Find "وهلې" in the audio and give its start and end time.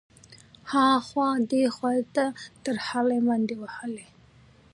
3.61-4.05